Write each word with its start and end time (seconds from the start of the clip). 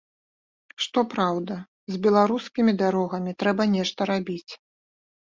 Што 0.83 0.99
праўда, 1.13 1.57
з 1.95 1.99
беларускімі 2.05 2.73
дарогамі 2.79 3.31
трэба 3.43 3.67
нешта 3.75 4.01
рабіць. 4.11 4.51